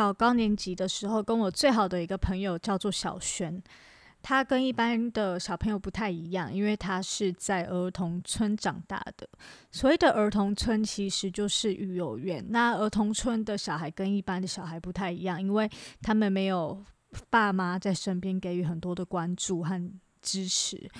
[0.00, 3.62] 到高年级的时候，跟我最好的一个朋友叫做小璇。
[4.22, 9.28] 他跟一般的小朋友不太一样，因为他是在儿童村长大的。
[9.70, 12.42] 所谓的儿童村其实就是育幼院。
[12.48, 16.82] 那儿童村的小孩跟一般的小孩不太一样，因为他们没有
[17.28, 19.92] 爸妈在身边给予很多的关注和
[20.22, 20.90] 支持。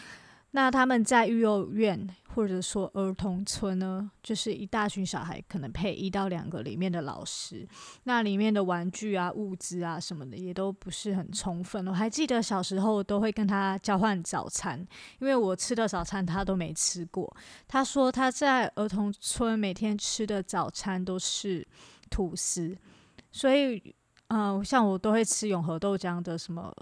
[0.53, 7.65] 那他们在育幼院或者说儿童村呢，就是一大群小孩，可能配一到两个里面的老师。
[8.03, 11.87] 那里面的玩具啊、物资啊什么的也都不是很充分。
[11.87, 14.85] 我还记得小时候都会跟他交换早餐，
[15.21, 17.33] 因为我吃的早餐他都没吃过。
[17.69, 21.67] 他说他在儿童村每天吃的早餐都是
[22.11, 22.77] 吐司，
[23.31, 23.95] 所以
[24.29, 26.75] 嗯、呃，像我都会吃永和豆浆的什么。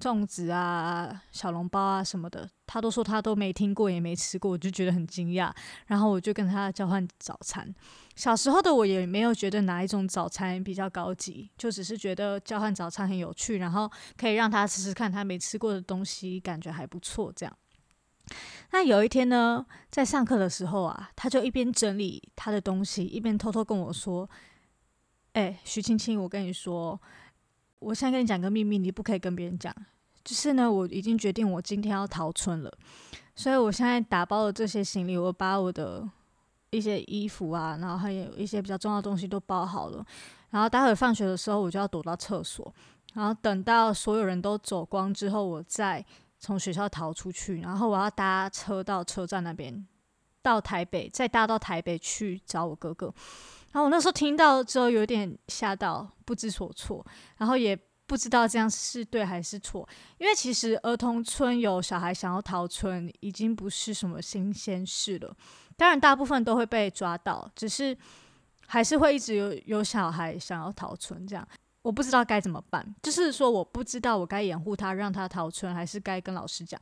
[0.00, 5.52] 粽子啊、小笼包啊什么的，他都说他都没听过，也没吃过，我就觉得很惊讶。
[5.86, 7.74] 然后我就跟他交换早餐。
[8.16, 17.32] 小时候的我也没有觉得哪一种早餐比较高级，就只是觉得交换早餐很有趣，然后可以让他吃吃看他没吃过的东西，感觉还不错。
[17.34, 17.56] 这样。
[18.70, 24.28] 那有一天呢，在上课的时候啊，他就一边整理他的东西，一边偷偷跟我说
[25.34, 27.00] ：“哎，徐青青，我跟你说，
[27.80, 29.74] 我现在跟你讲个秘密，你不可以跟别人讲。”
[30.24, 32.72] 就是呢，我已经决定我今天要逃村了，
[33.36, 36.08] 所以我现在打包的这些行李，我把我的
[36.70, 40.02] 一些衣服啊，然后还有一些比较重要的东西都包好了，
[40.48, 42.74] 然后待会放学的时候我就要躲到厕所，
[43.12, 46.02] 然后等到所有人都走光之后，我再
[46.38, 49.86] 从学校逃出去，然后我要搭车到车站那边，
[50.40, 53.12] 到台北，再搭到台北去找我哥哥。
[53.72, 57.04] 然后我那时候听到之后有点吓到，不知所措，
[57.36, 57.78] 然后也。
[58.06, 59.88] 不知道这样是对还是错，
[60.18, 65.34] 因为其实儿童村有小孩想要逃村，已经不是什么新鲜事了。
[65.74, 67.96] 当然，大部分都会被抓到，只是
[68.66, 71.26] 还是会一直有有小孩想要逃村。
[71.26, 71.48] 这样，
[71.80, 72.94] 我不知道该怎么办。
[73.02, 76.78] 就是说，我不知道我该掩护他，让他逃村，还是该跟老师讲。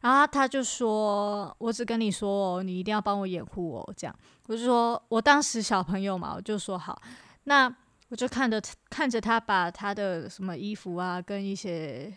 [0.00, 4.16] 然后他就说：“我只跟你说哦，你一定要帮我掩护哦。”这样，
[4.46, 7.02] 我就说我当时小朋友嘛，我就说好。
[7.44, 7.74] 那。
[8.12, 12.12] 我就看着看着他把他的什么衣服啊，跟一些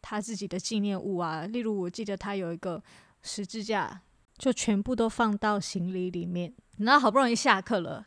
[0.00, 2.80] 他自己的纪念物啊，例如我记得他有一个
[3.22, 4.02] 十字架，
[4.38, 6.54] 就全部都放到行李里面。
[6.78, 8.06] 然后好不容易下课了，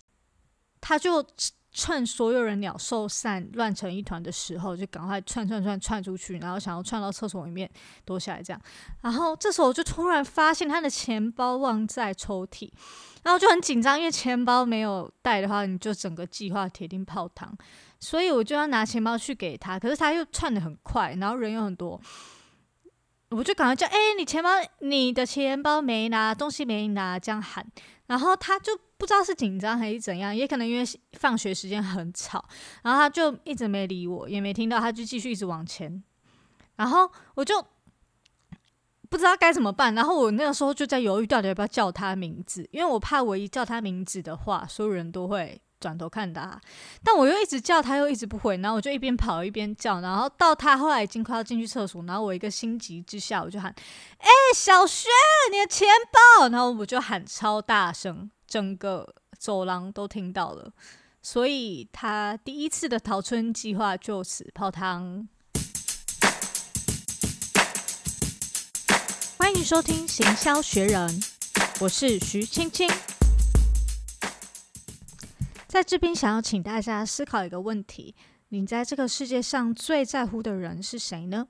[0.79, 1.27] 他就。
[1.77, 7.69] 趁所有人鸟兽散、乱成一团的时候，就赶快窜窜窜窜出去，然后想要窜到厕所里面
[8.05, 8.61] 躲起来，这样。
[9.01, 12.71] 然后这时候就突然发现他的钱包忘在抽屉，
[13.23, 17.53] 然后就很紧张，因为钱包没有带的话，你就整个计划铁定泡汤。
[17.99, 21.99] 所以我就要拿钱包去给他，可是他又窜得很快，然后人又很多，
[23.31, 24.49] 我就赶快叫：“哎，你钱包，
[24.79, 27.65] 你的钱包没拿，东西没拿。”这样喊，
[28.07, 28.71] 然后他就。
[28.97, 30.83] 不知道是紧张还是怎样，也可能因为
[31.19, 32.43] 放学时间很吵，
[32.81, 36.01] 然后他就一直没理我，也没听到，他就继续一直往前，
[36.77, 37.61] 然后我就
[39.09, 46.59] 不知道该怎么办，然后我那个时候就在犹豫到底要不要叫他名字，因为我怕我一叫他名字的话，所有人都会转头看他，
[47.03, 53.71] 但我又一直叫他，又一直不回，然后我就一边跑一边叫，然后到他后来已经快要进去厕所，然后我一个心急之下，我就喊
[54.17, 55.11] ：“哎，小轩，
[55.51, 58.31] 你的钱包！”然后我就喊超大声。
[58.47, 60.71] 整个走廊都听到了，
[61.21, 65.27] 所以他第一次的逃村计划就此泡汤。
[69.37, 71.21] 欢迎收听《行销学人》，
[71.79, 72.89] 我是徐青青。
[75.67, 78.15] 在这边想要请大家思考一个问题：
[78.49, 81.47] 你在这个世界上最在乎的人是谁呢？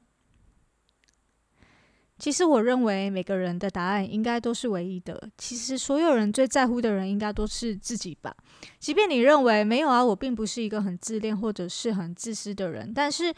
[2.17, 5.29] 其实我认为每个人的答案应该都是唯一的。
[5.37, 8.33] 其实所有人最在乎的人应该都是自己吧。
[8.79, 13.35] 即便你认为没有啊，我并不是一个很自恋或者是很自私的人，但是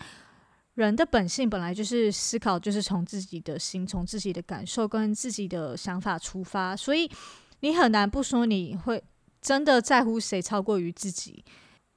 [0.75, 7.09] 人的本性本来就是思考，就是从自己的心、从自己的感受跟自己的想法出发，所以
[7.61, 9.03] 你很难不说你会
[9.47, 11.41] 真的在乎谁超过于自己。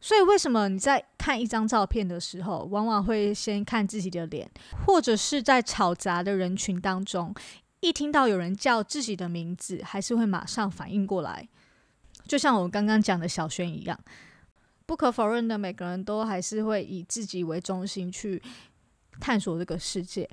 [0.01, 4.49] 所以，为什么你在看一张照片的时候，往往会先看自己的脸，
[4.87, 7.35] 或者是在吵杂的人群当中，
[7.81, 11.49] 一听到有人叫自己的名字，还是会马上反应过来？
[12.29, 13.99] 就像我刚刚讲的小轩一样，
[14.87, 18.41] 不可否认的，每个人都还是会以自己为中心去
[19.19, 20.31] 探索这个世界。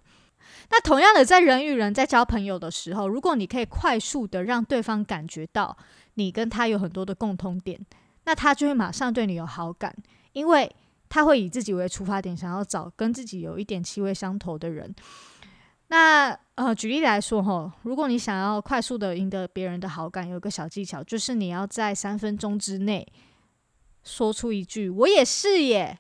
[0.70, 5.78] 那同样的，在人与人在交朋友的时候，如果你可以快速的让对方感觉到
[6.16, 7.80] 你跟他有很多的共通点。
[8.26, 9.96] 那他就会马上对你有好感，
[10.34, 10.70] 因为
[11.08, 14.94] 他会以自己为出发点，想要找跟自己有一点气味相投的人。
[15.88, 23.08] 那呃，举例来说哈，如果你想要快速的赢得别人的好感，有一个小技巧，就是你要在三分钟之内
[24.04, 25.98] 说出一句“我也是耶”，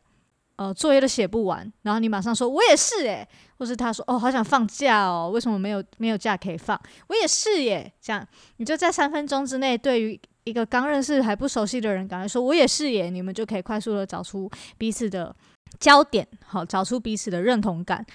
[0.57, 3.27] 呃作业都写不完，然后你马上说我也是诶，
[3.57, 6.79] 或是他说哦好想放假哦，为什么没有没有假可以放？
[7.07, 8.27] 我也是耶，这样
[8.57, 15.35] 你就在三分钟之内，对于一个刚认识还不熟悉的人，赶快说我也是耶，你们就可以快速的找出彼此的
[15.79, 18.05] 焦点，好，找出彼此的认同感。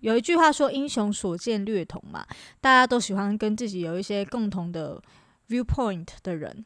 [0.00, 2.24] 有一句话说英雄所见略同嘛，
[2.60, 5.02] 大家都喜欢跟自己有一些共同的
[5.48, 6.64] viewpoint 的人。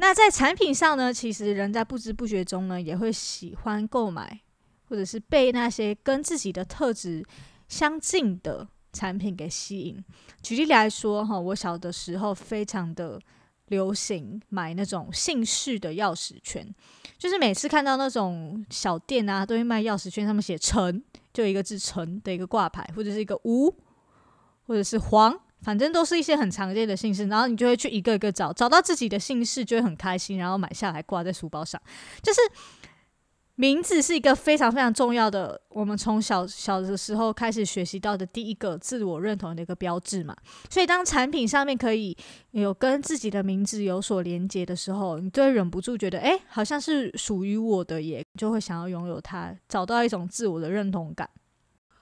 [0.00, 4.40] 那在产品上呢，其实人在不知不觉中呢，也会喜欢购买，
[4.88, 7.22] 或者是被那些跟自己的特质
[7.68, 10.02] 相近的产品给吸引。
[10.42, 13.20] 举例来说，哈，我小的时候非常的
[13.66, 16.74] 流行买那种姓氏的钥匙圈，
[17.18, 21.04] 就是每次看到那种小店啊，都会卖钥匙圈，上面写陈，
[21.34, 23.70] 就一个字陈的一个挂牌，或者是一个吴，
[24.66, 25.38] 或者是黄。
[25.62, 31.80] 反正都是一些很常见的姓氏，然后你就会去一个一个找，找到自己的姓氏就会很开心，然后买下来挂在书包上。
[32.22, 32.40] 就是
[33.56, 40.34] 名字是一个非常非常重要的，我们从小小的时候开始学习到的第一个自我认同的一个标志嘛。
[40.70, 42.16] 所以当产品上面可以
[42.52, 51.28] 有跟自己的名字有所连接的时候，你就会忍不住觉得，哎，好像是属于我的耶，就会想要拥有它，找到一种自我的认同感。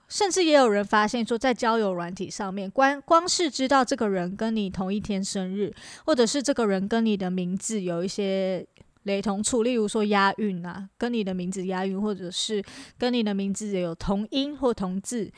[0.08, 5.74] 甚至也有人发现说，在交友软体上面，光光是知道这个人跟你同一天生日，
[6.06, 8.66] 或者是这个人跟你的名字有一些
[9.02, 12.64] 雷同处，例如说押韵啊，跟你的名字押韵，或者是
[12.96, 15.30] 跟你的名字有同音或同字，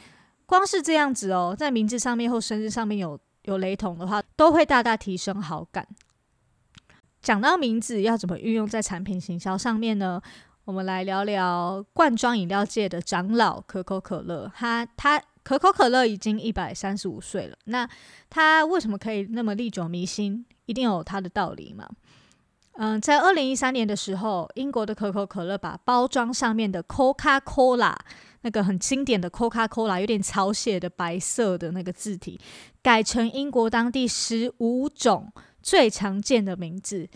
[0.46, 5.86] 光是这样子哦，在名字上面或生日上面有有雷同的话，都会大大提升好感。
[7.20, 10.22] 讲到名字要怎么运用在产品行销上面呢？
[10.70, 14.48] 我们来聊聊罐装饮料界的长老可口可乐。
[14.54, 17.90] 他他可口可乐已经一百三十五岁了，那
[18.28, 20.46] 他为什么可以那么历久弥新？
[20.66, 21.88] 一定有他的道理嘛？
[22.74, 27.96] 嗯，在二零一三年的时候，英国的可口可乐把包装上面的 Coca-Cola
[28.42, 32.40] 那个很经典的 Coca-Cola 有点草写的白色的那个字体，
[32.80, 37.08] 改成英国当地十五种最常见的名字，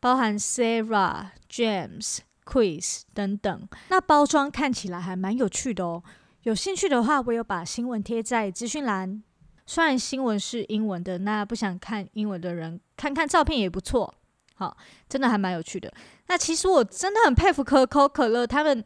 [0.00, 2.20] 包含 Sarah、James。
[2.44, 6.02] Quiz 等等，那包装看起来还蛮有趣的哦。
[6.42, 9.22] 有兴趣的话，我有把新闻贴在资讯栏。
[9.64, 14.12] 虽然新闻是英文的，那不想看英文的人看看照片也不错。
[14.54, 14.76] 好，
[15.08, 15.92] 真的还蛮有趣的。
[16.26, 18.84] 那其实我真的很佩服可口可乐，他们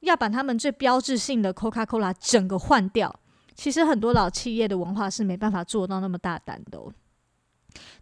[0.00, 3.14] 要把他们最标志性的 Coca-Cola 整个换掉。
[3.54, 6.92] 其实很多老企业的文化是没办法做到那么大胆的哦。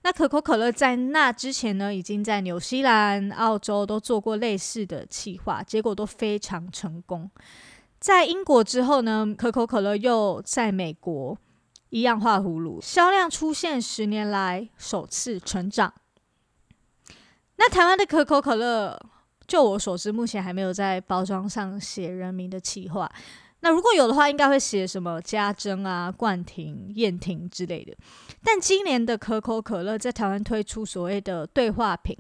[0.02, 7.30] 那可口可乐在那之前呢，已经在纽西兰、澳洲都做过类似的企划，结果都非常成功。
[7.98, 11.36] 在英国之后呢，可口可乐又在美国
[11.90, 15.92] 一样画葫芦，销量出现十年来首次成长。
[17.56, 19.00] 那台湾的可口可乐，
[19.46, 23.10] 就我所知，目前还没有在包装上写人民的企划。
[23.61, 27.97] 那如果有的话，应该会写什么家珍啊、冠廷、燕廷之类的。
[28.44, 32.17] 但今年的可口可乐在台湾推出所谓的对话瓶，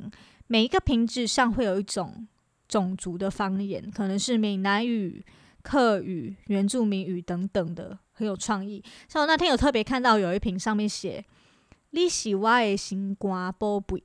[0.48, 2.26] 每一个瓶子上会有一种
[2.66, 5.24] 种族的方言，可能是闽南语、
[5.62, 8.82] 客语、原住民语等等的，很有创意。
[9.06, 11.24] 像我那天有特别看到有一瓶上面写
[11.90, 14.02] “你是我的心肝宝贝”，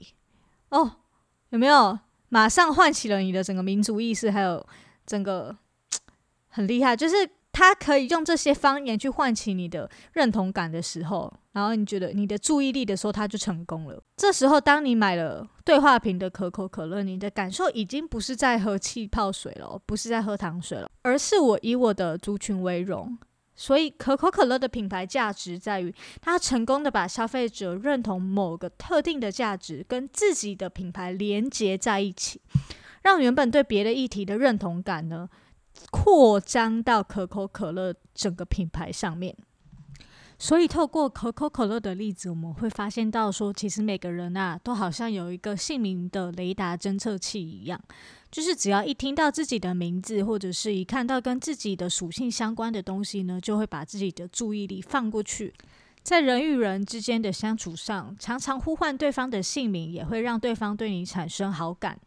[0.69, 0.97] 哦，
[1.49, 1.97] 有没有？
[2.29, 4.63] 马上唤起了你的整个民族意识，还有
[5.07, 5.57] 整个。
[6.51, 7.15] 很厉害，就是
[7.51, 14.01] 他可以用这些方言去唤起你的认同感的时候，然后你觉得你的注意力的时候，他就成功了。
[14.15, 23.17] 这时候，当你买了对话瓶的可口可乐，你的感受已经不是在喝气泡水了，不是在喝糖水了，而是我以我的族群为荣。
[23.53, 32.41] 所以，可口可乐的品牌价值在于，它成功的把消费者认同某个特定的价值跟自己的品牌连接在一起，
[33.03, 35.29] 让原本对别的议题的认同感呢，
[35.89, 39.35] 扩张到可口可乐整个品牌上面，
[40.37, 47.79] 所以透过可口可乐的例子，我们会发现到说，其实每个人啊，都好像有一个姓名的雷达侦测器一样，
[48.31, 55.53] 就是只要一听到自己的名字，或者是一看到跟自己的属性相关的东西呢，就会把自己的注意力放过去。
[56.03, 61.99] 在人与人之间的相处上，常常呼唤对方的姓名，也会让对方对你产生好感。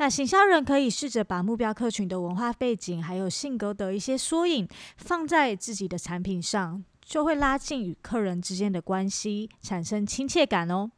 [0.00, 4.66] 那行销人可以试着把目标客群的文化背景还有性格的一些缩影
[4.96, 10.90] 放在自己的产品上，就会拉近与客人之间的关系，产生亲切感哦。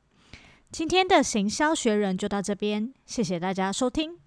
[0.71, 4.22] 今天的行销学人就到这边，谢谢大家收听。